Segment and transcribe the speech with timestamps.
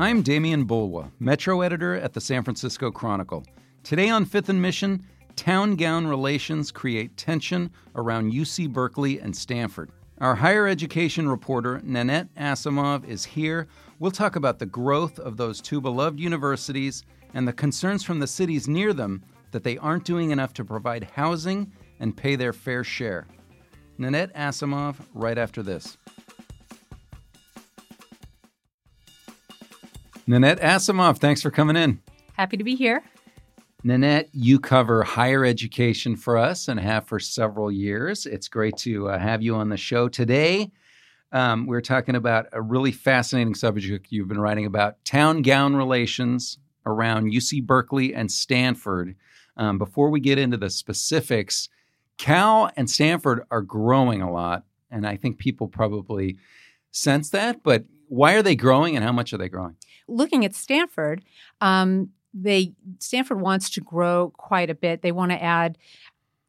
[0.00, 3.44] I'm Demian Bulwa, Metro editor at the San Francisco Chronicle.
[3.82, 9.90] Today on Fifth and Mission, town gown relations create tension around UC Berkeley and Stanford.
[10.20, 13.66] Our higher education reporter, Nanette Asimov, is here.
[13.98, 17.02] We'll talk about the growth of those two beloved universities
[17.34, 21.10] and the concerns from the cities near them that they aren't doing enough to provide
[21.16, 23.26] housing and pay their fair share.
[23.98, 25.98] Nanette Asimov, right after this.
[30.28, 32.02] Nanette Asimov, thanks for coming in.
[32.34, 33.02] Happy to be here.
[33.82, 38.26] Nanette, you cover higher education for us and have for several years.
[38.26, 40.70] It's great to uh, have you on the show today.
[41.32, 46.58] Um, we're talking about a really fascinating subject you've been writing about town gown relations
[46.84, 49.16] around UC Berkeley and Stanford.
[49.56, 51.70] Um, before we get into the specifics,
[52.18, 56.36] Cal and Stanford are growing a lot, and I think people probably
[56.90, 57.62] sense that.
[57.62, 59.76] But why are they growing, and how much are they growing?
[60.08, 61.24] Looking at Stanford,
[61.60, 65.02] um, they Stanford wants to grow quite a bit.
[65.02, 65.78] They want to add,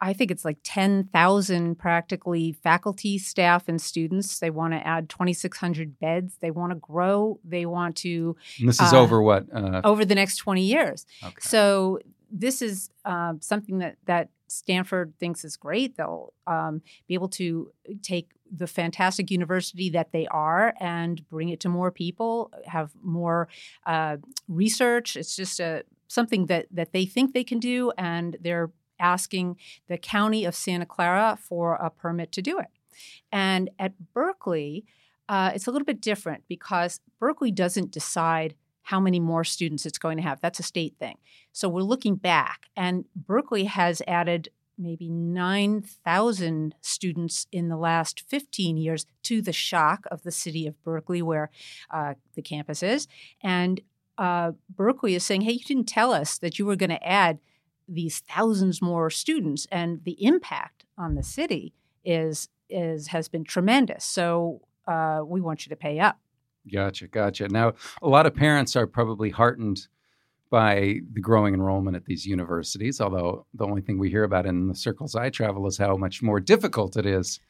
[0.00, 4.38] I think it's like ten thousand practically faculty, staff, and students.
[4.38, 6.36] They want to add twenty six hundred beds.
[6.40, 7.40] They want to grow.
[7.44, 8.36] They want to.
[8.60, 9.46] And this is uh, over what?
[9.52, 11.06] Uh, over the next twenty years.
[11.22, 11.34] Okay.
[11.40, 15.96] So this is uh, something that that Stanford thinks is great.
[15.96, 21.60] They'll um, be able to take the fantastic university that they are and bring it
[21.60, 23.48] to more people, have more
[23.86, 24.16] uh,
[24.48, 25.16] research.
[25.16, 28.70] It's just a something that that they think they can do, and they're
[29.00, 29.56] asking
[29.88, 32.68] the county of Santa Clara for a permit to do it.
[33.32, 34.84] And at Berkeley,
[35.28, 39.98] uh, it's a little bit different because Berkeley doesn't decide how many more students it's
[39.98, 40.40] going to have.
[40.40, 41.16] That's a state thing.
[41.52, 48.76] So we're looking back, and Berkeley has added maybe 9,000 students in the last 15
[48.76, 51.50] years to the shock of the city of Berkeley, where
[51.90, 53.06] uh, the campus is.
[53.42, 53.80] And
[54.18, 57.38] uh, Berkeley is saying, hey, you didn't tell us that you were going to add
[57.88, 61.74] these thousands more students, and the impact on the city
[62.04, 64.04] is is has been tremendous.
[64.04, 66.18] So uh, we want you to pay up.
[66.72, 67.48] Gotcha, gotcha.
[67.48, 69.86] Now, a lot of parents are probably heartened
[70.50, 74.68] by the growing enrollment at these universities, although the only thing we hear about in
[74.68, 77.40] the circles I travel is how much more difficult it is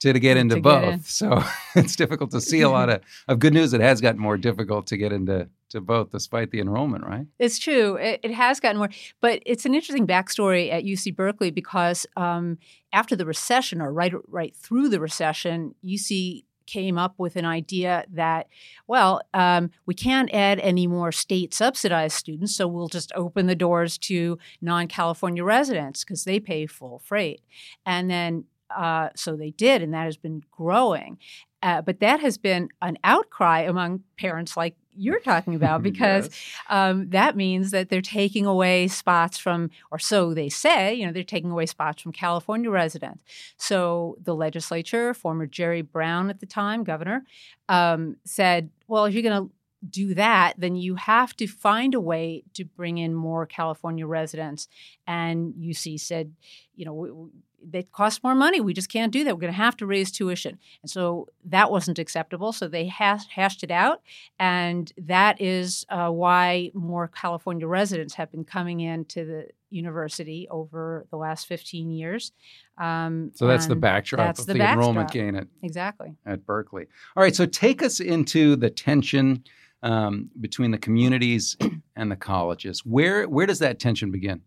[0.00, 0.82] to, to get into to both.
[0.82, 1.02] Get in.
[1.02, 1.42] So
[1.74, 3.72] it's difficult to see a lot of, of good news.
[3.72, 7.26] It has gotten more difficult to get into to both despite the enrollment, right?
[7.38, 7.96] It's true.
[7.96, 8.88] It, it, has gotten more.
[9.20, 12.58] But it's an interesting backstory at UC Berkeley because um,
[12.92, 18.04] after the recession or right right through the recession, UC came up with an idea
[18.12, 18.46] that,
[18.86, 23.56] well, um, we can't add any more state subsidized students, so we'll just open the
[23.56, 27.40] doors to non California residents because they pay full freight.
[27.86, 28.44] And then
[28.76, 31.18] uh, so they did, and that has been growing.
[31.62, 36.62] Uh, but that has been an outcry among parents like you're talking about because yes.
[36.68, 41.12] um, that means that they're taking away spots from, or so they say, you know,
[41.12, 43.22] they're taking away spots from California residents.
[43.56, 47.24] So the legislature, former Jerry Brown at the time, governor,
[47.68, 49.52] um, said, well, if you're going to
[49.88, 54.68] do that, then you have to find a way to bring in more California residents.
[55.06, 56.34] And UC said,
[56.74, 57.30] you know,
[57.62, 58.60] they cost more money.
[58.60, 59.34] We just can't do that.
[59.34, 60.58] We're going to have to raise tuition.
[60.82, 62.52] And so that wasn't acceptable.
[62.52, 64.02] So they has, hashed it out.
[64.38, 71.06] And that is uh, why more California residents have been coming into the university over
[71.10, 72.32] the last 15 years.
[72.78, 76.14] Um, so that's the backdrop that's of the, the enrollment gain at, exactly.
[76.24, 76.86] at Berkeley.
[77.16, 77.34] All right.
[77.34, 79.44] So take us into the tension
[79.82, 81.56] um, between the communities
[81.96, 82.80] and the colleges.
[82.80, 84.42] Where, where does that tension begin?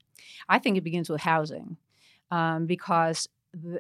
[0.50, 1.78] I think it begins with housing
[2.32, 3.28] um, because,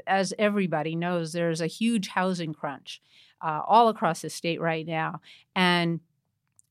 [0.05, 3.01] as everybody knows, there's a huge housing crunch
[3.41, 5.21] uh, all across the state right now.
[5.55, 6.01] And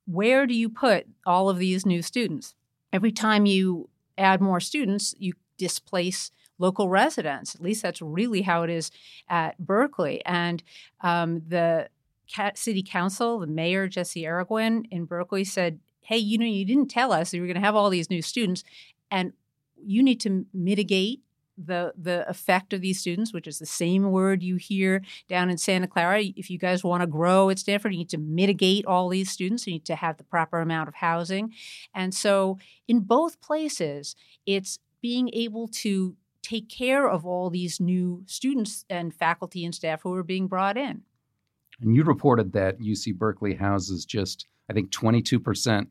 [0.06, 2.54] where do you put all of these new students?
[2.92, 3.88] Every time you
[4.18, 7.54] add more students, you displace local residents.
[7.54, 8.90] At least that's really how it is
[9.28, 10.24] at Berkeley.
[10.26, 10.62] And
[11.00, 11.88] um, the
[12.54, 17.12] city council, the mayor, Jesse Arreguín in Berkeley, said, Hey, you know, you didn't tell
[17.12, 18.64] us you were going to have all these new students,
[19.10, 19.32] and
[19.80, 21.20] you need to mitigate
[21.64, 25.58] the the effect of these students, which is the same word you hear down in
[25.58, 26.22] Santa Clara.
[26.36, 29.66] If you guys want to grow at Stanford, you need to mitigate all these students.
[29.66, 31.52] You need to have the proper amount of housing,
[31.94, 32.58] and so
[32.88, 34.16] in both places,
[34.46, 40.02] it's being able to take care of all these new students and faculty and staff
[40.02, 41.02] who are being brought in.
[41.80, 45.86] And you reported that UC Berkeley houses just, I think, 22%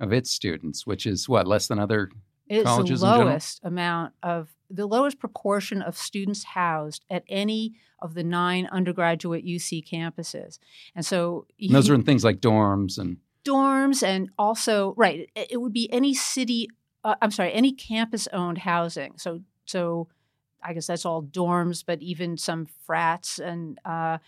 [0.00, 2.10] of its students, which is what, less than other
[2.48, 8.14] it's colleges the lowest amount of the lowest proportion of students housed at any of
[8.14, 10.58] the nine undergraduate UC campuses.
[10.94, 15.60] And so and those are in things like dorms and dorms and also right it
[15.60, 16.68] would be any city
[17.04, 19.14] uh, I'm sorry, any campus owned housing.
[19.18, 20.08] So so
[20.62, 24.18] I guess that's all dorms, but even some frats and uh,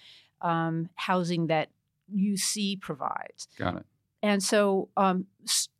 [0.40, 1.70] um, housing that
[2.14, 3.48] UC provides.
[3.56, 3.86] Got it.
[4.24, 5.26] And so um,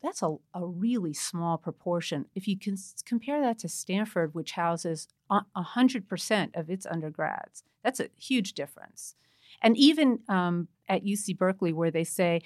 [0.03, 2.27] that's a, a, really small proportion.
[2.35, 2.77] If you can
[3.07, 9.15] compare that to Stanford, which houses 100% of its undergrads, that's a huge difference.
[9.63, 12.43] And even um, at UC Berkeley, where they say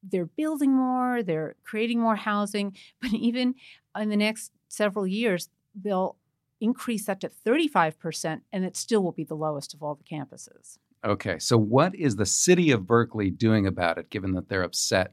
[0.00, 3.56] they're building more, they're creating more housing, but even
[3.98, 6.14] in the next several years, they'll
[6.60, 10.78] increase that to 35%, and it still will be the lowest of all the campuses.
[11.04, 15.12] Okay, so what is the city of Berkeley doing about it, given that they're upset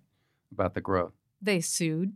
[0.51, 1.13] about the growth?
[1.41, 2.13] They sued.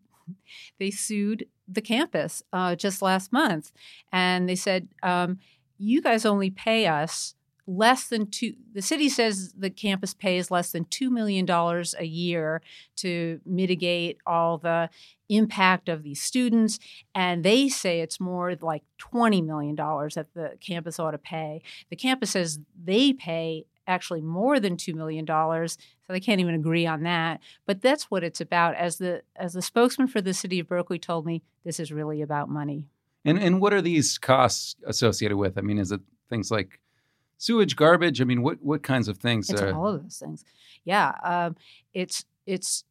[0.79, 3.71] They sued the campus uh, just last month,
[4.11, 5.39] and they said, um,
[5.77, 7.35] "You guys only pay us
[7.67, 8.53] less than two.
[8.73, 12.61] The city says the campus pays less than two million dollars a year
[12.97, 14.89] to mitigate all the
[15.29, 16.79] impact of these students,
[17.13, 21.61] and they say it's more like twenty million dollars that the campus ought to pay.
[21.89, 26.55] The campus says they pay actually more than two million dollars, so they can't even
[26.55, 27.41] agree on that.
[27.65, 28.75] But that's what it's about.
[28.75, 32.21] As the as the spokesman for the city of Berkeley told me, this is really
[32.21, 32.85] about money.
[33.25, 35.57] And and what are these costs associated with?
[35.57, 35.99] I mean, is it
[36.29, 36.79] things like
[37.37, 38.21] sewage, garbage?
[38.21, 39.49] I mean, what what kinds of things?
[39.49, 40.43] It's all of those things.
[40.83, 41.55] Yeah, um,
[41.93, 42.83] it's it's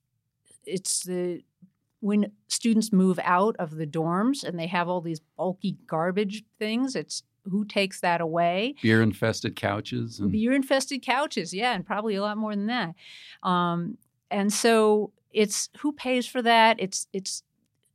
[0.65, 1.43] it's the
[2.01, 6.95] when students move out of the dorms and they have all these bulky garbage things.
[6.95, 8.75] It's who takes that away?
[8.83, 10.19] Beer infested couches.
[10.19, 10.33] And...
[10.33, 12.95] Beer infested couches, yeah, and probably a lot more than that.
[13.43, 13.99] Um,
[14.31, 16.77] and so it's who pays for that.
[16.81, 17.43] It's it's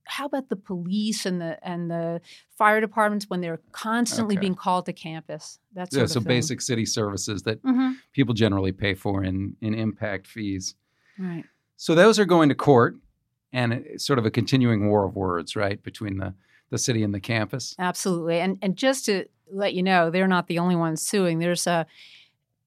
[0.06, 2.22] how about the police and the and the
[2.58, 4.42] fire departments when they're constantly okay.
[4.42, 5.60] being called to campus?
[5.74, 6.06] That's yeah.
[6.06, 6.28] so thing.
[6.28, 7.94] basic city services that mm-hmm.
[8.14, 10.76] people generally pay for in in impact fees.
[11.18, 11.46] Right.
[11.78, 12.96] So those are going to court,
[13.54, 16.34] and it's sort of a continuing war of words, right, between the
[16.70, 17.76] the city and the campus.
[17.80, 21.40] Absolutely, and and just to let you know, they're not the only ones suing.
[21.40, 21.86] There's a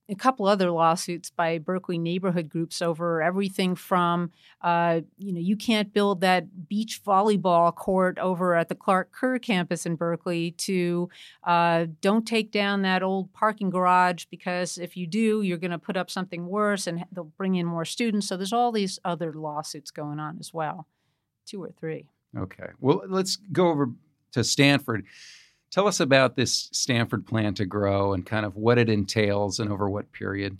[0.07, 4.31] a couple other lawsuits by Berkeley neighborhood groups over everything from,
[4.61, 9.39] uh, you know, you can't build that beach volleyball court over at the Clark Kerr
[9.39, 11.09] campus in Berkeley to
[11.43, 15.79] uh, don't take down that old parking garage because if you do, you're going to
[15.79, 18.27] put up something worse and they'll bring in more students.
[18.27, 20.87] So there's all these other lawsuits going on as well,
[21.47, 22.09] two or three.
[22.37, 22.69] Okay.
[22.79, 23.89] Well, let's go over
[24.33, 25.05] to Stanford.
[25.75, 29.69] Tell us about this Stanford plan to grow and kind of what it entails and
[29.69, 30.57] over what period.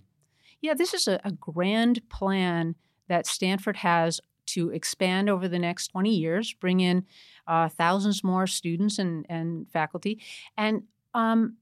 [0.60, 2.74] Yeah, this is a, a grand plan
[3.08, 7.06] that Stanford has to expand over the next 20 years, bring in
[7.46, 10.20] uh, thousands more students and, and faculty.
[10.54, 10.82] And
[11.14, 11.56] um,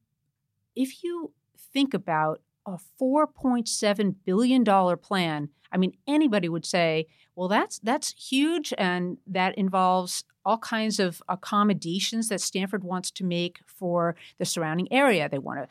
[0.74, 4.64] if you think about a $4.7 billion
[4.96, 7.06] plan, I mean, anybody would say,
[7.36, 13.24] well, that's that's huge, and that involves all kinds of accommodations that Stanford wants to
[13.24, 15.28] make for the surrounding area.
[15.28, 15.68] They want to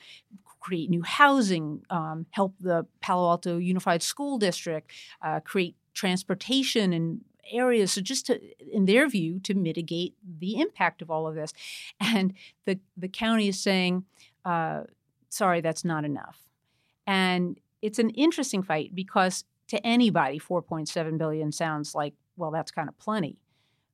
[0.59, 4.89] create new housing, um, help the Palo Alto Unified School District,
[5.21, 8.39] uh, create transportation and areas so just to
[8.73, 11.53] in their view to mitigate the impact of all of this
[11.99, 14.05] and the the county is saying
[14.45, 14.83] uh,
[15.27, 16.39] sorry that's not enough
[17.05, 22.89] and it's an interesting fight because to anybody, 4.7 billion sounds like, well, that's kind
[22.89, 23.37] of plenty.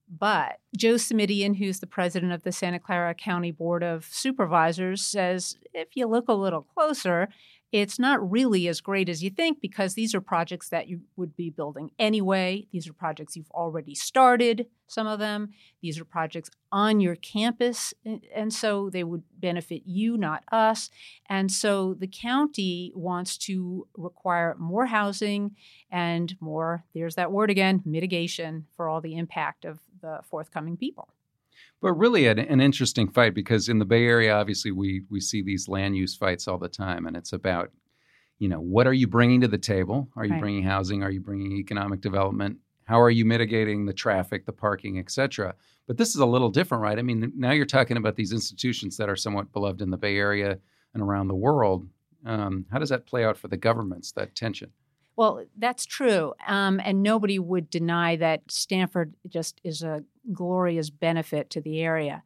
[0.09, 5.57] But Joe Simitian, who's the president of the Santa Clara County Board of Supervisors, says
[5.73, 7.29] if you look a little closer,
[7.71, 11.35] it's not really as great as you think because these are projects that you would
[11.35, 12.65] be building anyway.
[12.71, 15.49] These are projects you've already started, some of them.
[15.79, 17.93] These are projects on your campus,
[18.33, 20.89] and so they would benefit you, not us.
[21.29, 25.55] And so the county wants to require more housing
[25.91, 31.09] and more, there's that word again, mitigation for all the impact of the forthcoming people.
[31.81, 35.41] But really, an, an, interesting fight because in the Bay Area, obviously, we we see
[35.41, 37.71] these land use fights all the time, and it's about,
[38.37, 40.09] you know, what are you bringing to the table?
[40.15, 40.41] Are you right.
[40.41, 41.03] bringing housing?
[41.03, 42.59] Are you bringing economic development?
[42.89, 45.53] how are you mitigating the traffic, the parking, et cetera.
[45.85, 46.97] But this is a little different, right?
[46.97, 50.17] I mean, now you're talking about these institutions that are somewhat beloved in the Bay
[50.17, 50.57] Area
[50.95, 51.87] and around the world.
[52.25, 54.71] Um, how does that play out for the governments, that tension?
[55.19, 56.31] Well, that's true.
[56.47, 62.23] Um, and nobody would deny that Stanford just is a glorious benefit to the area.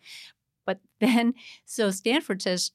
[0.67, 1.33] But then,
[1.65, 2.71] so Stanford says,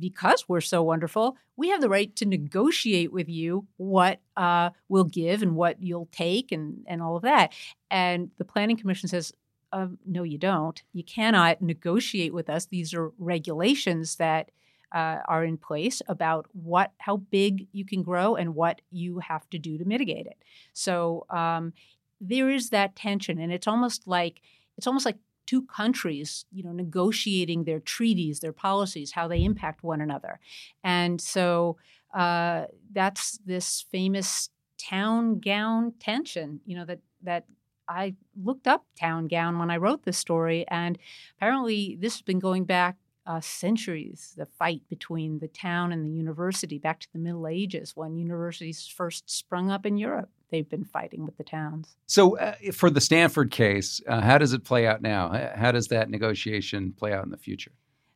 [0.00, 5.04] because we're so wonderful, we have the right to negotiate with you what uh, we'll
[5.04, 7.52] give and what you'll take and, and all of that.
[7.92, 9.32] And the Planning Commission says,
[9.72, 10.82] uh, no, you don't.
[10.92, 12.66] You cannot negotiate with us.
[12.66, 14.50] These are regulations that
[14.94, 19.50] uh, are in place about what how big you can grow and what you have
[19.50, 20.38] to do to mitigate it.
[20.72, 21.72] So um,
[22.20, 24.40] there is that tension, and it's almost like
[24.78, 29.82] it's almost like two countries, you know, negotiating their treaties, their policies, how they impact
[29.82, 30.38] one another.
[30.82, 31.76] And so
[32.14, 34.48] uh, that's this famous
[34.78, 37.46] town gown tension, you know, that that
[37.88, 40.98] I looked up town gown when I wrote this story, and
[41.36, 44.34] apparently this has been going back uh, centuries.
[44.36, 48.86] The fight between the town and the university, back to the Middle Ages, when universities
[48.86, 51.96] first sprung up in Europe they've been fighting with the towns.
[52.06, 55.50] So, uh, for the Stanford case, uh, how does it play out now?
[55.56, 57.72] How does that negotiation play out in the future?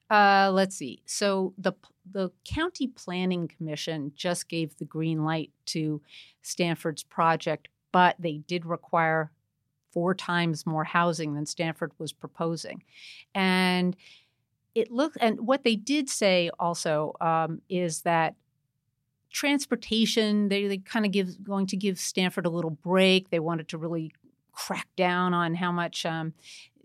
[0.08, 1.02] Uh, let's see.
[1.04, 1.72] So the
[2.10, 6.00] the county planning commission just gave the green light to
[6.42, 9.30] Stanford's project, but they did require
[9.92, 12.82] four times more housing than Stanford was proposing,
[13.34, 13.96] and
[14.74, 15.18] it looked.
[15.20, 18.34] And what they did say also um, is that
[19.30, 23.30] transportation they, they kind of give going to give stanford a little break.
[23.30, 24.12] They wanted to really
[24.52, 26.32] crack down on how much um,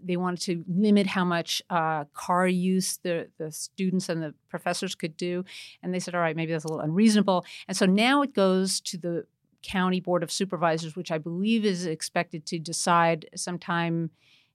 [0.03, 4.93] they wanted to limit how much uh, car use the, the students and the professors
[4.93, 5.45] could do.
[5.81, 7.45] And they said all right maybe that's a little unreasonable.
[7.67, 9.25] And so now it goes to the
[9.63, 14.09] county board of supervisors which i believe is expected to decide sometime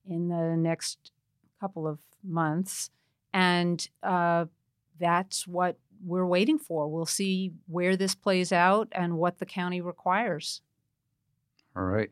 [0.06, 1.12] in the next
[1.58, 2.90] couple of months
[3.32, 4.46] and uh,
[4.98, 6.88] that's what we're waiting for.
[6.88, 10.62] We'll see where this plays out and what the county requires.
[11.76, 12.10] All right.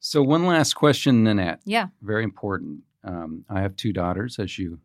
[0.00, 1.60] So, one last question, Nanette.
[1.64, 1.88] Yeah.
[2.02, 2.80] Very important.
[3.02, 4.80] Um, I have two daughters, as you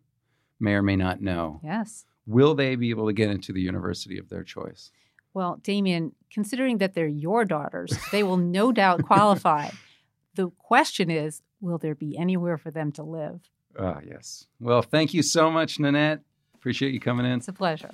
[0.60, 1.62] may or may not know.
[1.64, 2.06] Yes.
[2.26, 4.92] Will they be able to get into the university of their choice?
[5.34, 9.70] Well, Demian, considering that they're your daughters, they will no doubt qualify.
[10.36, 13.42] The question is will there be anywhere for them to live?
[13.78, 14.48] Ah, yes.
[14.60, 16.22] Well, thank you so much, Nanette.
[16.56, 17.40] Appreciate you coming in.
[17.40, 17.92] It's a pleasure.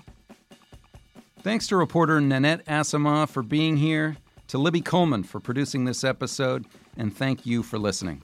[1.41, 4.17] Thanks to reporter Nanette Asimov for being here,
[4.47, 6.65] to Libby Coleman for producing this episode,
[6.97, 8.23] and thank you for listening.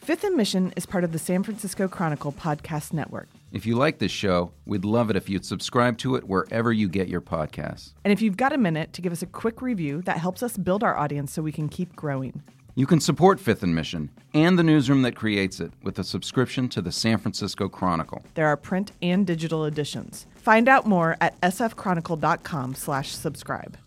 [0.00, 3.28] Fifth and Mission is part of the San Francisco Chronicle podcast network.
[3.52, 6.88] If you like this show, we'd love it if you'd subscribe to it wherever you
[6.88, 7.92] get your podcasts.
[8.04, 10.56] And if you've got a minute to give us a quick review, that helps us
[10.56, 12.42] build our audience so we can keep growing.
[12.78, 16.68] You can support Fifth and Mission and the newsroom that creates it with a subscription
[16.68, 18.22] to the San Francisco Chronicle.
[18.34, 20.26] There are print and digital editions.
[20.34, 23.78] Find out more at sfchronicle.com/subscribe.